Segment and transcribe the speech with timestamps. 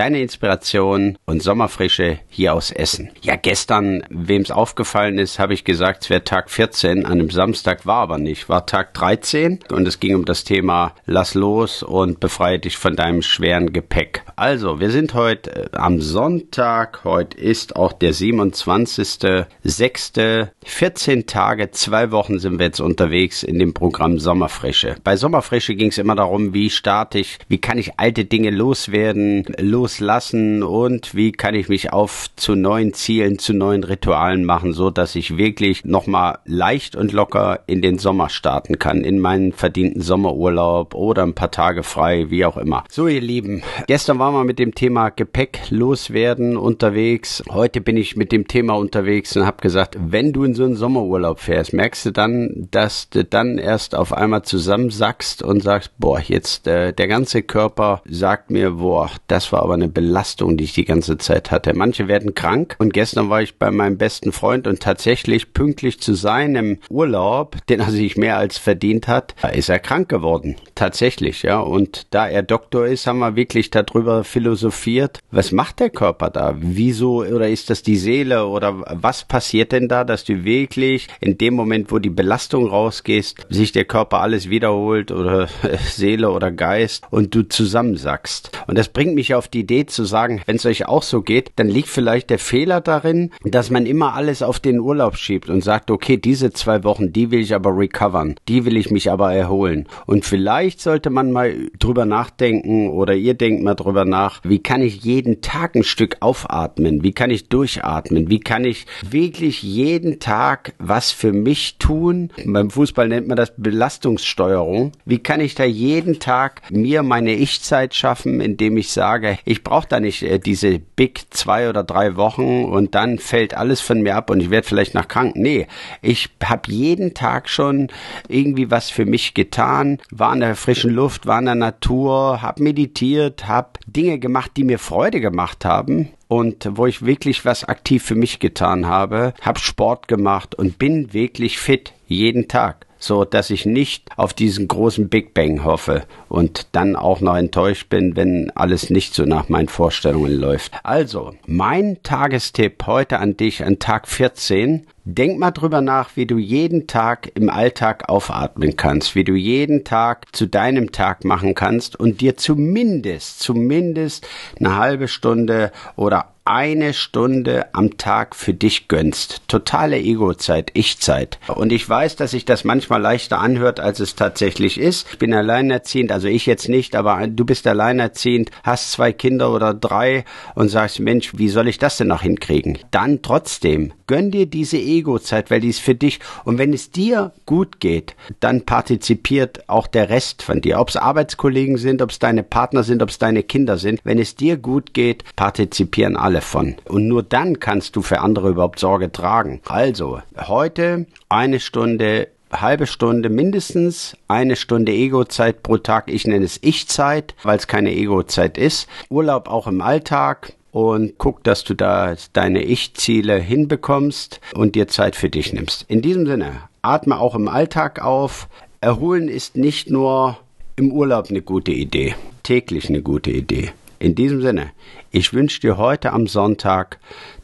[0.00, 3.10] Deine Inspiration und Sommerfrische hier aus Essen.
[3.20, 7.04] Ja, gestern, wem es aufgefallen ist, habe ich gesagt, es wäre Tag 14.
[7.04, 10.94] An einem Samstag war aber nicht, war Tag 13 und es ging um das Thema
[11.04, 14.22] Lass los und befreie dich von deinem schweren Gepäck.
[14.36, 17.04] Also, wir sind heute äh, am Sonntag.
[17.04, 20.48] Heute ist auch der 27.06.
[20.64, 24.96] 14 Tage, zwei Wochen sind wir jetzt unterwegs in dem Programm Sommerfrische.
[25.04, 29.44] Bei Sommerfrische ging es immer darum, wie starte ich, wie kann ich alte Dinge loswerden,
[29.90, 34.90] loslassen und wie kann ich mich auf zu neuen Zielen, zu neuen Ritualen machen, so
[34.90, 40.00] dass ich wirklich nochmal leicht und locker in den Sommer starten kann, in meinen verdienten
[40.00, 42.84] Sommerurlaub oder ein paar Tage frei, wie auch immer.
[42.90, 47.42] So, ihr Lieben, gestern waren wir mit dem Thema Gepäck loswerden unterwegs.
[47.50, 50.76] Heute bin ich mit dem Thema unterwegs und habe gesagt, wenn du in so einen
[50.76, 56.20] Sommerurlaub fährst, merkst du dann, dass du dann erst auf einmal zusammensackst und sagst, boah,
[56.20, 60.72] jetzt äh, der ganze Körper sagt mir, boah, das war aber eine Belastung, die ich
[60.72, 61.74] die ganze Zeit hatte.
[61.74, 66.14] Manche werden krank und gestern war ich bei meinem besten Freund und tatsächlich pünktlich zu
[66.14, 70.56] seinem Urlaub, den er sich mehr als verdient hat, ist er krank geworden.
[70.74, 71.60] Tatsächlich, ja.
[71.60, 75.20] Und da er Doktor ist, haben wir wirklich darüber philosophiert.
[75.30, 76.56] Was macht der Körper da?
[76.58, 81.38] Wieso oder ist das die Seele oder was passiert denn da, dass du wirklich in
[81.38, 85.46] dem Moment, wo die Belastung rausgehst, sich der Körper alles wiederholt oder
[85.84, 88.50] Seele oder Geist und du zusammensackst?
[88.66, 91.52] Und das bringt mich auf die Idee zu sagen, wenn es euch auch so geht,
[91.56, 95.62] dann liegt vielleicht der Fehler darin, dass man immer alles auf den Urlaub schiebt und
[95.62, 99.32] sagt, okay, diese zwei Wochen, die will ich aber recovern, die will ich mich aber
[99.32, 99.86] erholen.
[100.06, 104.82] Und vielleicht sollte man mal drüber nachdenken oder ihr denkt mal drüber nach, wie kann
[104.82, 107.02] ich jeden Tag ein Stück aufatmen?
[107.02, 108.30] Wie kann ich durchatmen?
[108.30, 112.30] Wie kann ich wirklich jeden Tag was für mich tun?
[112.44, 114.92] Beim Fußball nennt man das Belastungssteuerung.
[115.04, 119.88] Wie kann ich da jeden Tag mir meine Ich-Zeit schaffen, indem ich sage, ich brauche
[119.88, 124.14] da nicht äh, diese Big zwei oder drei Wochen und dann fällt alles von mir
[124.14, 125.34] ab und ich werde vielleicht nach krank.
[125.34, 125.66] Nee,
[126.02, 127.88] ich habe jeden Tag schon
[128.28, 132.62] irgendwie was für mich getan, war in der frischen Luft, war in der Natur, habe
[132.62, 138.04] meditiert, habe Dinge gemacht, die mir Freude gemacht haben und wo ich wirklich was aktiv
[138.04, 143.50] für mich getan habe, habe Sport gemacht und bin wirklich fit jeden Tag so dass
[143.50, 148.50] ich nicht auf diesen großen Big Bang hoffe und dann auch noch enttäuscht bin, wenn
[148.54, 150.72] alles nicht so nach meinen Vorstellungen läuft.
[150.84, 154.86] Also, mein Tagestipp heute an dich an Tag 14.
[155.04, 159.82] Denk mal drüber nach, wie du jeden Tag im Alltag aufatmen kannst, wie du jeden
[159.82, 164.28] Tag zu deinem Tag machen kannst und dir zumindest, zumindest
[164.58, 169.42] eine halbe Stunde oder eine Stunde am Tag für dich gönnst.
[169.46, 171.38] Totale Ego-Zeit, Ich-Zeit.
[171.46, 175.06] Und ich weiß, dass sich das manchmal leichter anhört, als es tatsächlich ist.
[175.12, 179.74] Ich bin alleinerziehend, also ich jetzt nicht, aber du bist alleinerziehend, hast zwei Kinder oder
[179.74, 180.24] drei
[180.56, 182.78] und sagst, Mensch, wie soll ich das denn noch hinkriegen?
[182.90, 186.18] Dann trotzdem, gönn dir diese Ego-Zeit, weil die ist für dich.
[186.44, 190.80] Und wenn es dir gut geht, dann partizipiert auch der Rest von dir.
[190.80, 194.00] Ob es Arbeitskollegen sind, ob es deine Partner sind, ob es deine Kinder sind.
[194.02, 196.76] Wenn es dir gut geht, partizipieren alle von.
[196.88, 199.60] Und nur dann kannst du für andere überhaupt Sorge tragen.
[199.68, 206.10] Also, heute eine Stunde halbe Stunde mindestens, eine Stunde Ego-Zeit pro Tag.
[206.10, 208.88] Ich nenne es Ich-Zeit, weil es keine Ego-Zeit ist.
[209.08, 215.16] Urlaub auch im Alltag und guck, dass du da deine Ich-Ziele hinbekommst und dir Zeit
[215.16, 215.84] für dich nimmst.
[215.88, 218.48] In diesem Sinne, atme auch im Alltag auf.
[218.80, 220.38] Erholen ist nicht nur
[220.76, 223.72] im Urlaub eine gute Idee, täglich eine gute Idee.
[224.00, 224.70] In diesem Sinne,
[225.10, 226.98] ich wünsche dir heute am Sonntag,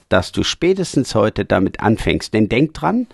[0.08, 2.32] dass du spätestens heute damit anfängst.
[2.32, 3.06] Denn denk dran,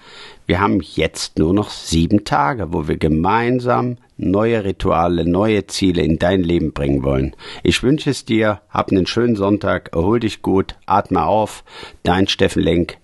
[0.47, 6.21] wir haben jetzt nur noch sieben Tage, wo wir gemeinsam neue Rituale, neue Ziele in
[6.21, 7.35] dein Leben bringen wollen.
[7.65, 11.65] Ich wünsche es dir, hab einen schönen Sonntag, erhol dich gut, atme auf,
[12.05, 12.99] dein Steffen Lenk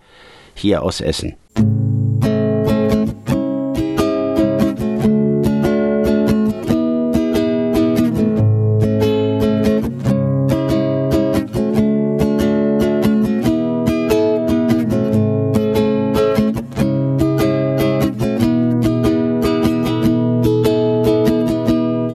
[0.55, 1.35] hier aus Essen.